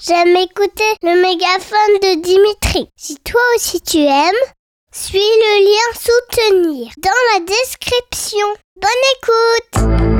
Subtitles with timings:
[0.00, 2.88] j'aime écouter le mégaphone de Dimitri.
[2.96, 4.34] Si toi aussi tu aimes,
[4.92, 8.46] suis le lien soutenir dans la description.
[8.76, 8.90] Bonne
[9.20, 10.15] écoute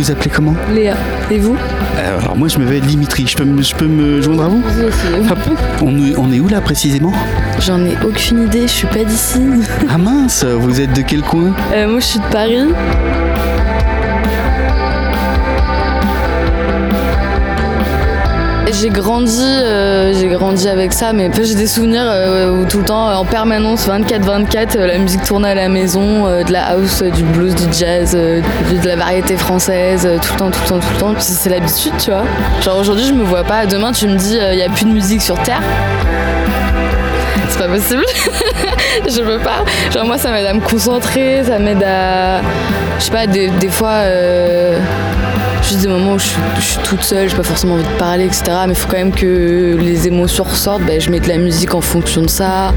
[0.00, 0.94] vous vous appelez comment Léa.
[1.30, 1.54] Et vous
[1.98, 4.62] Euh, Alors moi je m'appelle Dimitri, je peux, me- je peux me joindre à vous
[5.30, 5.38] Hop.
[5.82, 7.12] on, est- on est où là précisément
[7.60, 9.40] J'en ai aucune idée, je suis pas d'ici.
[9.90, 12.64] Ah mince, vous êtes de quel coin Euh, moi je suis de Paris.
[18.80, 22.84] J'ai grandi, euh, j'ai grandi avec ça, mais j'ai des souvenirs euh, où tout le
[22.84, 27.22] temps, en permanence, 24-24, euh, la musique tournait à la maison, de la house, du
[27.22, 28.42] blues, du jazz, de
[28.82, 31.12] la variété française, tout le temps, tout le temps, tout le temps.
[31.12, 32.24] Puis C'est l'habitude, tu vois.
[32.62, 33.66] Genre aujourd'hui, je me vois pas.
[33.66, 35.60] Demain, tu me dis, il y a plus de musique sur Terre.
[37.50, 38.04] C'est pas possible.
[39.08, 39.64] je peux pas.
[39.92, 42.40] Genre moi ça m'aide à me concentrer, ça m'aide à.
[42.98, 43.88] Je sais pas, des, fois.
[44.04, 44.78] euh,
[45.62, 47.98] Juste des moments où je suis, je suis toute seule, j'ai pas forcément envie de
[47.98, 48.44] parler, etc.
[48.66, 50.82] Mais il faut quand même que les émotions ressortent.
[50.82, 52.72] Ben, je mets de la musique en fonction de ça.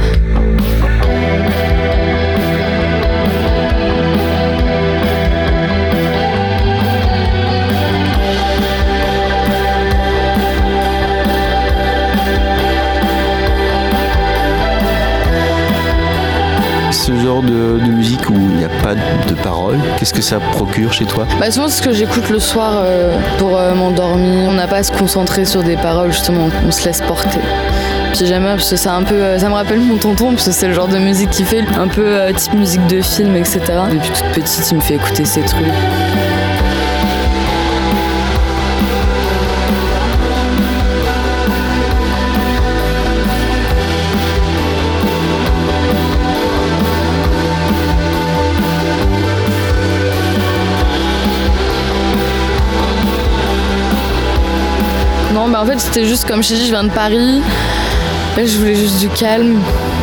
[17.06, 20.40] Ce genre de, de musique où il n'y a pas de paroles, qu'est-ce que ça
[20.40, 21.28] procure chez toi?
[21.38, 24.48] Bah, souvent, c'est ce que j'écoute le soir euh, pour euh, m'endormir.
[24.50, 27.42] On n'a pas à se concentrer sur des paroles, justement, on se laisse porter.
[28.22, 30.68] Bien parce que c'est un peu, euh, ça me rappelle mon tonton parce que c'est
[30.68, 33.60] le genre de musique qu'il fait, un peu euh, type musique de film, etc.
[33.92, 35.66] Depuis toute petite, il me fait écouter ces trucs.
[55.44, 57.42] Non, mais en fait, c'était juste comme je t'ai dit, je viens de Paris.
[58.38, 59.60] Là, je voulais juste du calme.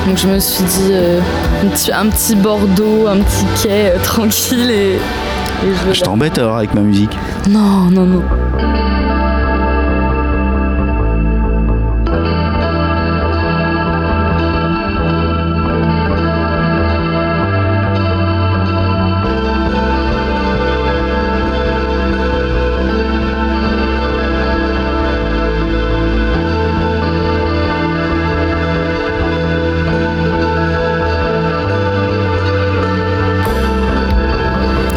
[0.07, 1.19] Donc, je me suis dit euh,
[1.65, 6.37] un, petit, un petit Bordeaux, un petit quai euh, tranquille et, et je Je t'embête
[6.37, 7.17] alors avec ma musique
[7.49, 8.23] Non, non, non.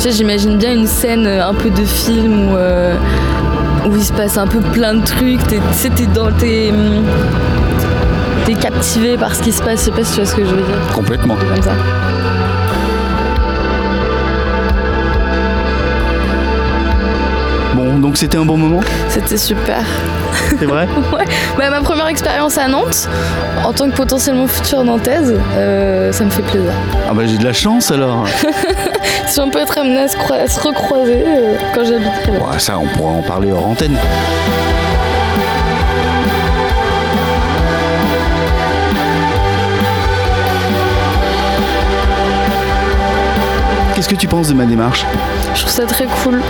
[0.03, 2.93] Tu sais, j'imagine bien une scène euh, un peu de film où, euh,
[3.85, 5.41] où il se passe un peu plein de trucs.
[5.47, 6.29] T'es, tu sais, t'es dans.
[6.29, 7.05] T'es, hum,
[8.45, 9.79] t'es captivé par ce qui se passe.
[9.79, 10.75] Je sais pas si tu vois ce que je veux dire.
[10.93, 11.35] Complètement.
[11.35, 11.71] Comme ça.
[17.73, 18.81] Bon, donc c'était un bon moment?
[19.07, 19.85] C'était super.
[20.59, 20.85] C'est vrai?
[21.13, 21.25] Ouais.
[21.57, 23.07] Bah, ma première expérience à Nantes,
[23.63, 26.73] en tant que potentiellement future nantaise, euh, ça me fait plaisir.
[27.09, 28.25] Ah bah j'ai de la chance alors
[29.27, 32.39] Si on peut être amené à se, à se recroiser euh, quand j'habiterai là.
[32.39, 33.97] Bon, Ça on pourra en parler hors antenne.
[43.95, 45.05] Qu'est-ce que tu penses de ma démarche?
[45.55, 46.41] Je trouve ça très cool.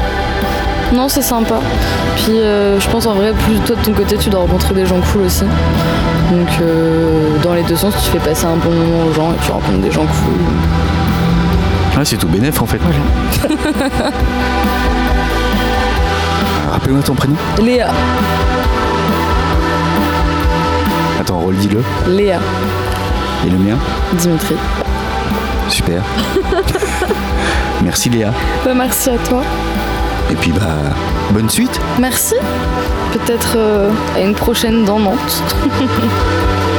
[0.94, 1.60] Non, c'est sympa.
[2.16, 4.86] Puis euh, je pense en vrai, plus toi de ton côté, tu dois rencontrer des
[4.86, 5.44] gens cool aussi.
[6.32, 9.46] Donc euh, dans les deux sens, tu fais passer un bon moment aux gens et
[9.46, 10.40] tu rencontres des gens cool.
[11.98, 12.80] Ouais, c'est tout bénef en fait.
[16.72, 17.36] Rappelle-moi ton prénom.
[17.62, 17.92] Léa,
[21.20, 21.84] Attends, redis-le.
[22.08, 22.40] Léa,
[23.46, 23.78] Et le mien
[24.14, 24.56] Dimitri.
[25.70, 26.02] Super.
[27.84, 28.34] Merci Léa.
[28.66, 29.44] Bah, merci à toi.
[30.32, 30.62] Et puis bah,
[31.32, 31.80] bonne suite.
[32.00, 32.36] Merci.
[33.14, 35.44] Peut-être euh, à une prochaine dans Nantes.